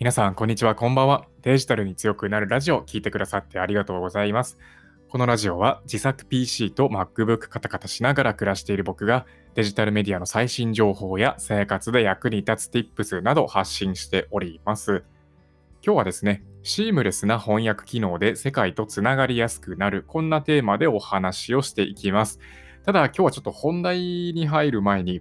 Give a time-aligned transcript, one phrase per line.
[0.00, 1.26] 皆さん、こんにちは、こんばんは。
[1.42, 4.56] デジタルに強くなるラジオを聞いてくださってありがとうございます。
[5.10, 15.04] このラジオは自作 PC と MacBook カタカタしながら暮らしている僕がデジタルメディアの最新情報や生活で役に立つ Tips など発信しております。
[15.84, 22.40] 今日はですね、シームレスな翻訳機能で世界とつながりやすくなる、こんなテーマでお話をしていきます。
[22.86, 25.20] ただ今日はちょっと本題に入る前に、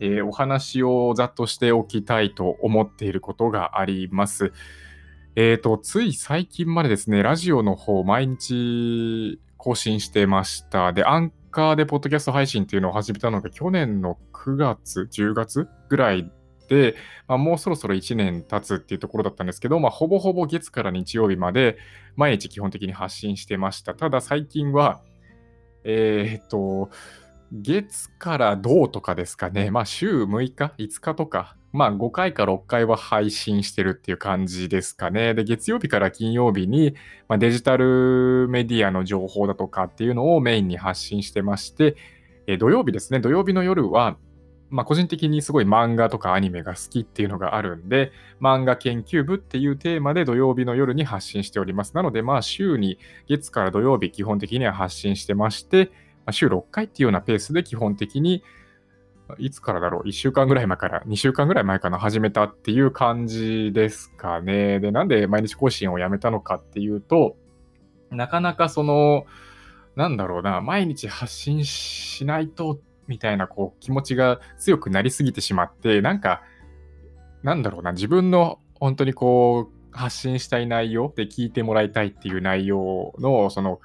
[0.00, 4.52] えー、お話をざっとしておきたいと思っていることがあります。
[5.36, 10.92] えっ、ー、と、つい最近までですね、ラジオの方、毎日更新してました。
[10.92, 16.30] で、アンカーでポッドキャスト配信っていうのを始めたのが去年の9月、10月ぐらい
[16.68, 16.94] で、
[17.28, 21.76] まあ、もうそろそろ1年経つっていうところだったんですけど、まあ、ほぼほぼ月から日曜日まで
[22.16, 23.94] 毎日基本的に発信してました。
[23.94, 25.02] ただ最近は、
[25.84, 26.90] えっ、と、
[27.52, 29.70] 月から銅とかですかね。
[29.70, 35.34] まあ週6日、5日とか、まあ5回か6回は配信してるっていう感じですかね。
[35.34, 36.94] で、月曜日から金曜日に、
[37.28, 41.96] まあ、デジタルメディアの情報だとかっていうのをメインに発信してまして、
[42.46, 44.16] え土曜日ですね、土曜日の夜は、
[44.70, 51.94] まあ、個人的にすごい漫画とかアニメが好きっていうのがあるんで、漫画研究部っていうテーマで土曜日の夜に発信しております。
[51.96, 55.90] なので、まあ、週に月から土曜日基本的には発信してまして、
[56.26, 58.42] ま週6回っていうようなペースで基本的に、
[59.38, 64.80] いつからだろう ?1 週間ぐらい前から、2週間ぐらい前かな始めたっていう感じですかね。
[64.80, 67.36] で、なんで毎日更新をやめたのかっていうと、
[68.10, 69.26] なかなかその、
[69.96, 76.42] なんだろうな、毎日発信しないと、みたいなこう気持ちが強くなりすぎてしまって、なんか、
[77.42, 83.80] なんだろうな、自分の本当にこう、発信したい内容で聞いてもらいたいっていう内容の、その、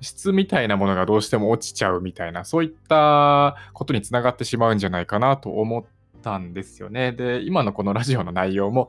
[0.00, 5.84] 質みたいなものがどうしても落ちちゃうみたいな、そういったことにつながってしまうんじゃないかなと思っ
[6.22, 7.12] たんですよね。
[7.12, 8.88] で、今のこのラジオの内容も、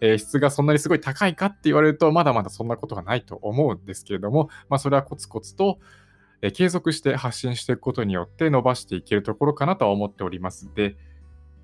[0.00, 5.78] えー、質がそんなにすごい高いかって言われると、まだまだそんなことはないと思うんですけれども、まあ、それはコツコツと、
[6.42, 10.96] えー、継続して発信していくことによって伸ばしていけるところかなとは思っておりますで、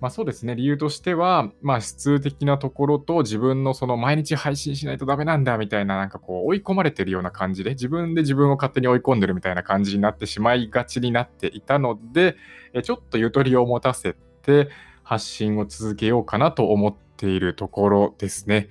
[0.00, 12.36] まあそうですね、理由としては、まあ質的なところと自分のその毎日配信しないとダメなんだみたいななんかこう追い込まれてるような感じで自分で自分を勝手に追い込んでるみたいな感じになってしまいがちになっていたので、
[12.84, 14.68] ちょっとゆとりを持たせて
[15.02, 18.68] 発信を続けようかなと思っているところですね。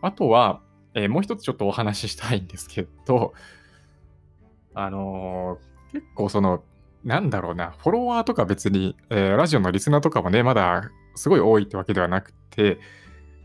[0.00, 0.62] あとは、
[0.94, 3.34] えー、もう一つちょっとお話ししたいんですけど、
[4.72, 6.62] あのー、結構その
[7.04, 12.78] なんだろうな、フォロワーとか別に、えー、ラジオのリスナーとかもね、まだすごい多いってわけではなくて、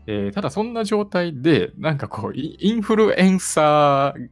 [0.06, 4.28] えー、ただそんな状態で、なんかこう、インフルエンサー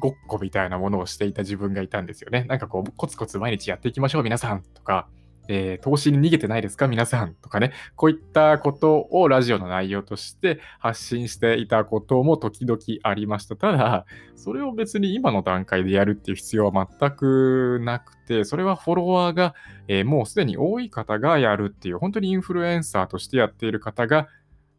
[0.00, 2.44] ごっこみたいなものをしていた自分がいたんですよね。
[2.44, 5.08] なんかこう、コツコツ毎日やっていきましょう、皆さんとか、
[5.48, 6.88] えー、投資に逃げてないですか？
[6.88, 13.56] 皆さんとかね、こういったことをラジオの内容として発信していたことも時々ありました。
[13.56, 14.06] ただ、
[14.36, 19.54] それを別に今の段階でやるっていう必要は全くなくて、それはフォロワーが、
[19.88, 24.28] えー、もうすでに多い方がやるっていう、本当にインフルエンサーとしてやっている方が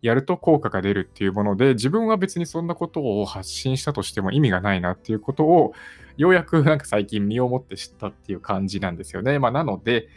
[0.01, 5.73] やると効果が出るっていうもので、自分は別にそんなことを発信したとしても意味がないなっていうことを、
[6.17, 9.39] ようやくなんか最近身をもって知ったっていう感じなんですよね。
[9.39, 10.07] まあ、なので、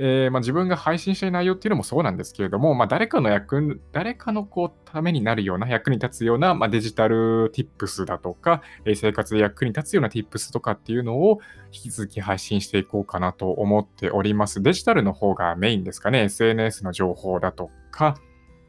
[0.00, 11.40] えー、まあ、自分が配信したい内容っていうのもそうなんですけれども、まあ、誰かの役、誰かのこうためになるような、役に立つような、まあ、デジタル tips だとか、えー、生活で役に立つような tips とかっていうのを
[11.72, 14.62] 引き続き配信していこうかなと思っております。
[14.62, 18.16] デジタルの方がメインですかね、SNS の情報だとか、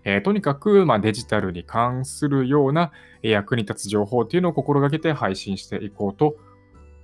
[0.04, 2.92] えー、とにかく、ま、デジタルに関するような
[3.22, 6.49] 役に立つ情報っていうのを心がけて配信していこうと思います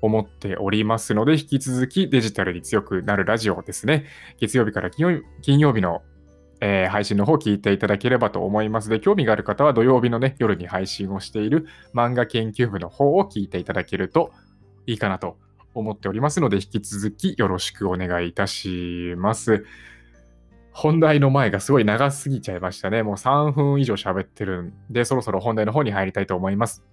[0.05, 4.05] 思っておりますので、引き続きデジタルに強くなるラジオですね。
[4.39, 6.01] 月曜日から金曜日の、
[6.61, 14.31] えー、配信の方を聞いていただければと思いますので、興味がある方は土曜日のね、夜に配信をしている漫画研究部の方を聞いていただけると
[14.85, 15.37] いいかなと
[15.73, 19.65] 思っておりますので、引き続きよろしくお願いいたします。
[20.71, 23.01] 本題の前がすごい長すぎちゃいましたね。
[23.01, 26.83] もう3分以上喋ってるんで、そろそろ本題の方に入りたいと思います。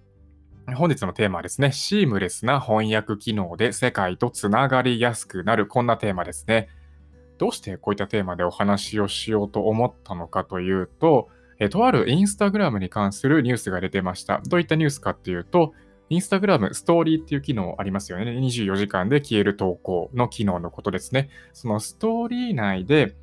[0.67, 6.69] 本日のテーマはですね、シームレスな翻訳機能で世界とつながりやすくなる、こんなテーマですね。
[7.37, 11.29] どうしてこういったテーマでお話をしようと思ったのかというと、
[11.59, 14.41] えとあるインスタグラムに関するニュースが出てました。
[14.47, 15.73] どういったニュースかっていうと、
[16.09, 18.25] インスタグラムストーリーっていう機能ありますよね。
[18.25, 21.29] 24時間で消える投稿の機能のことですね。
[21.51, 23.15] そのストーリー内で、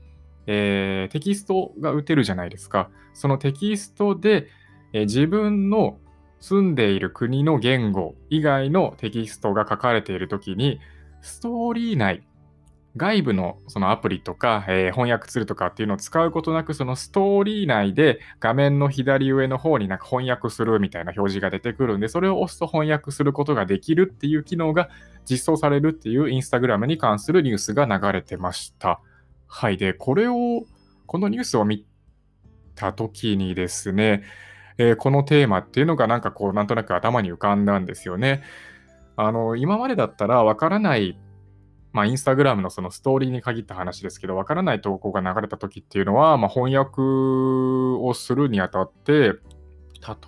[0.46, 2.90] えー、テキストが打てるじゃないですか。
[3.14, 4.48] そのテキストで、
[4.93, 5.98] えー、自分の
[6.40, 10.81] 住んでいる国の言語以外のテキストが書かれているときに、
[11.20, 12.26] ストーリー内、
[12.96, 24.88] 外部のそのアプリとか、えー、翻訳ツールとかっていうのを使うことなく、そのストーリー内で画面の左上の方になんか翻訳するみたいな表示が出てくるんで、それを押すと翻訳することができるっていう機能が
[25.28, 29.00] 実装されるっていうインスタグラムに関するニュースが流れてました。
[29.46, 29.76] はい。
[29.76, 30.64] で、これを、
[31.06, 31.86] このニュースを見
[32.75, 34.25] たときにですね、
[34.81, 38.43] えー、このテーマっていうのがなんかこう、なんとなく頭に浮かんだんですよね。
[39.15, 41.19] あの、今までだったらわからない
[41.93, 49.35] まあ、インスタグラムのそのストーリーに限った話ですけど、わからない投稿が流れた時っていうのは、まあ、翻訳をするにあたって、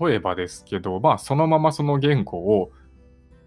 [0.04, 2.72] 例えばですけど、まあ、そのままその言語を、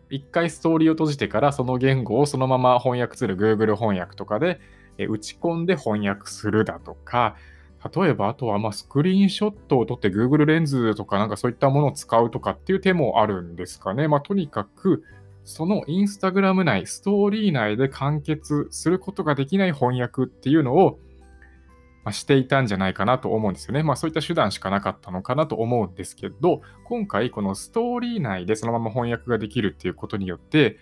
[0.10, 4.60] 一回ストーリーを閉じてから、その言語をそのまま翻訳する Google 翻訳とかで、
[4.98, 7.36] え打ち込んで翻訳するだとか、
[7.93, 14.07] 例えば、あとはまスクリーンショットを撮って Google レンズとかなんかそういったものを使うとかっていう手もあるんですかね。
[14.07, 15.03] まあ、とにかく、
[15.43, 20.99] そのインスタグラム内、ストーリー内で完結することができない翻訳っていうのを、
[22.03, 23.83] ま、していたんじゃないかなと思うんですよね。
[23.83, 30.77] まあそういった手段しかなかったのかなと思うんですけど、今回このストーリー内でそのまま翻訳ができるっていうことによって、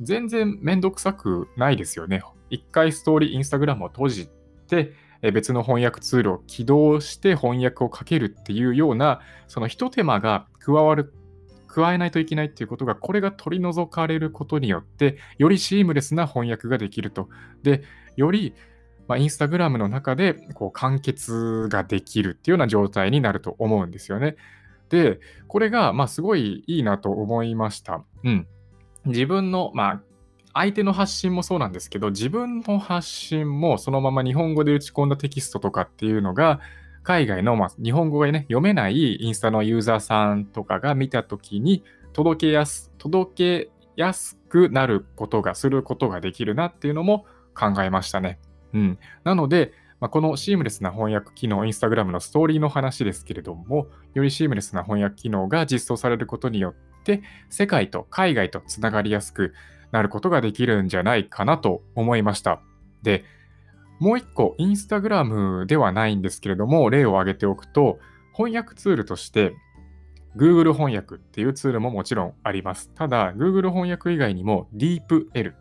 [0.00, 2.22] 全然めんどくさくないですよね。
[2.50, 4.28] 一回ストーリー、インスタグラムを閉じ
[4.68, 4.92] て、
[5.22, 11.12] 別の翻訳ツールを起動して翻訳をかけるっていうような、その一手間が加わる
[11.70, 17.28] 加えないといけないっていうことが、これが取り除かれることによって、よりシームレスな翻訳ができると。
[17.62, 17.82] で、
[18.16, 18.54] より、
[19.06, 24.36] まあ、インスタグラムの中でこう完結ができるっていうような状態になると思うんですよね。
[24.88, 28.04] で、これが、まあ、すごいいいなと思いました。
[28.24, 28.46] うん。
[29.06, 30.02] 自分の、まあ、
[30.54, 36.60] 相手の発信もそうなんですけど、自分の発信もそのまま日本語で打ち込んだテキストとかっていうのが、
[37.02, 41.82] 海外の、まあ、日本語がね、読めないインスタのユーザーさんとかが見たときに、
[42.12, 47.24] 届けやす、届けやすくなることが、することができるなっていうのも
[47.54, 48.38] 考えましたね。
[48.74, 48.98] うん。
[49.24, 59.54] なので、まあ、このシームレスな翻訳機能、インスタグラムのストーリーの話ですけれども、よりシームレスな翻訳機能が実装されることによって、世界と海外とつながりやすく
[59.92, 62.60] なることができるんじゃないかなと思いました。
[63.02, 63.24] で、
[63.98, 67.98] もう一個、インスタグラムではないんですけれども、例を挙げておくと、
[68.32, 69.54] 翻訳ツールとして、
[70.36, 72.90] Google 翻訳っていうツールももちろんあります。
[72.94, 75.54] ただ、Google 翻訳以外にも DeepL。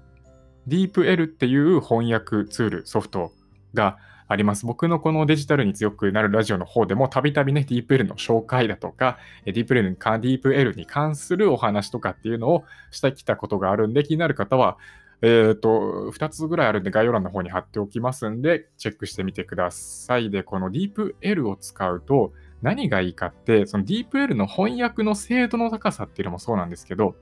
[0.68, 3.32] DeepL っていう翻訳ツール、ソフト
[3.74, 3.98] が
[4.30, 4.68] あります。
[4.68, 9.18] 僕のこのデジタルに強くなるラジオの方でもたびたびね、DeepL の紹介だとか、
[9.48, 14.78] DeepL に DeepL に関するお話とかっていうのをしてきたことがあるんで、気になる方は、
[15.24, 20.30] えっ、ー、と、2つぐらいあるんで概要欄の方に貼っておきますんで、チェックしてみてください。
[20.30, 27.16] で、この DeepL を使うと何がいいかって、その DeepL の翻訳の精度の高さっていうのもそうなんですけど、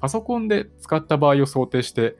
[0.00, 2.16] パソコンで使った場合を想定して、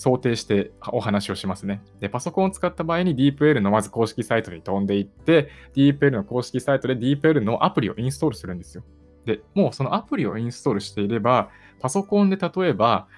[0.00, 1.82] 想定してお話をしますね。
[2.00, 8.82] で、パソコンを使った場合に DeepL のまず公式サイトに飛んでいって、DeepL の公式サイトで DeepL のアプリをインストールするんですよ。
[9.26, 11.50] で、もうそのアプリをインストールしていれば、
[11.80, 13.08] パソコンで例えば、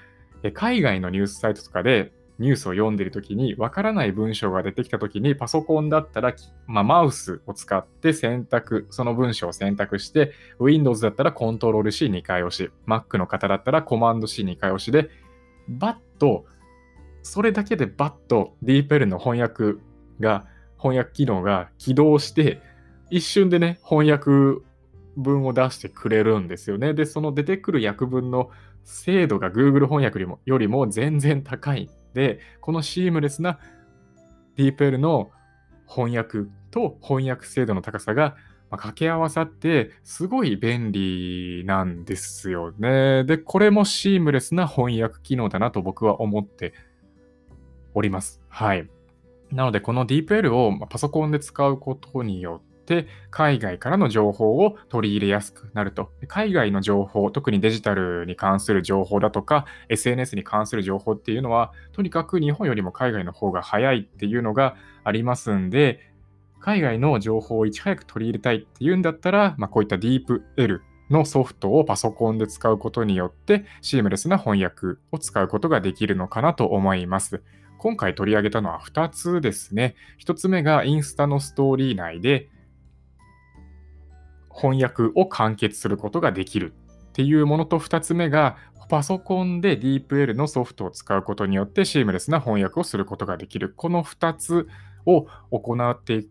[0.54, 6.34] 海外のニュースサイトとかでニュースを読んでいるときに、わからない文章が出てきたときに、パソコンだったら、
[6.66, 15.10] まあ、マウスを使って選択、その文章を選択して、Windows だったら Ctrl+C2 回押し、Mac の方だったら Command+C2 回押しで、
[15.68, 16.46] バッと、
[17.22, 19.80] それだけでバッと DeepL の翻訳
[20.20, 20.46] が、
[20.78, 22.60] 翻訳機能が起動して、
[23.10, 24.62] 一瞬でね、翻訳
[25.16, 26.94] 文を出してくれるんですよね。
[26.94, 28.50] で、その出てくる訳文の
[28.84, 33.58] 精度が Google 翻訳よりもよりも全然高いんで、このシームレスな
[34.56, 35.30] DeepL の
[35.88, 38.36] 翻訳と翻訳精度の高さが
[38.70, 43.24] 掛け合わさってすごい便利なんですよね。
[43.24, 46.72] で、これもシームレスな翻訳機能だなと僕は思って
[47.94, 48.40] おります。
[48.48, 48.88] はい。
[49.50, 56.10] なので、この DeepL をパソコンで使うことによって、海外からの情報を取り入れやすくなると。
[56.26, 66.00] 海外の情報、特にデジタルに関する情報だとか、SNS に関する情報っていうのは、とにかく日本よりも海外の方が早いっていうのがありますんで、
[66.62, 70.80] 海外の情報をいち早く取り入れたいっていうんだったら、まあ、こういった DeepL
[71.10, 77.42] のソフトをパソコンで使うことによって、シームレスな翻訳を使うことができるのかなと思います。
[77.82, 79.96] 今回取り上げたのは2つですね。
[80.24, 82.48] 1つ目がインスタのストーリー内で、
[84.54, 86.74] 翻訳を完結することができる
[87.08, 88.56] っていうものと2つ目が
[88.88, 93.74] パソコンで DeepL のソフトを使うことによってシームレスな翻訳をすることができる。
[93.76, 94.68] この2つ
[95.04, 96.24] を行って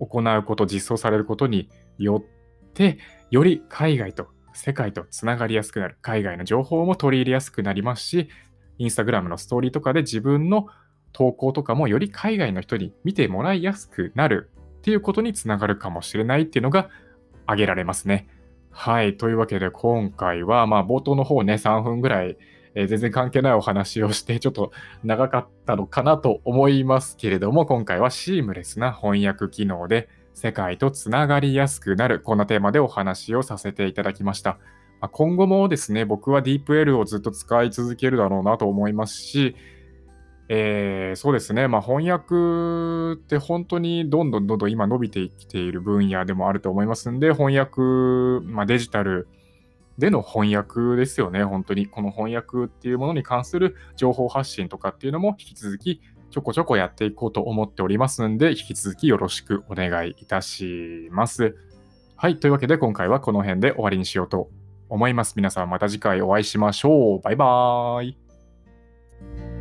[0.00, 2.98] 行うこと、実装されることによって、
[3.30, 5.98] より海外と世界とつながりやすくなる。
[6.02, 8.28] 海外の情報も取り入れやすくなりますし、
[8.78, 10.66] インスタグラムのストーリーとかで自分の
[11.16, 16.90] 投稿とかもより海外の人に見てもらいやすくなるっていうことにつながるかもしれないっていうのが
[17.46, 18.28] 挙げられますね。
[18.70, 19.16] はい。
[19.16, 22.36] というわけで今回は、まあ冒頭の方ね、3分ぐらい、
[22.74, 24.72] えー、全然関係ないお話をして、ちょっと
[25.04, 34.58] 長かったのかなと思いますけれども、今回はシームレスな翻訳機能で世界とつながりやすくなる、こんなテーマでお話をさせていただきました。
[35.00, 39.56] まあ、今後もですね、僕は DeepL をずっと使い続けるだろうなと思いますし、
[40.48, 47.80] えー、そうですね、まあ、翻訳って本当にどんどんどんどん今伸びてきている分野でもあると思いますんで、翻訳、
[48.46, 49.26] まあ、デジタル
[49.98, 51.86] での翻訳ですよね、本当に。
[51.86, 56.00] この翻訳っていうものに関する情報発信とかっていうのも引き続き
[56.30, 61.56] ちょこちょこやっていこうと思っておりますんで、引き続きよろしくお願いいたします。
[62.16, 64.48] はい、というわけで今回はこの辺で終わりにしようと
[64.88, 65.34] 思います。
[65.36, 67.20] 皆さんまた次回お会いしましょう。
[67.20, 69.55] バイバーイ。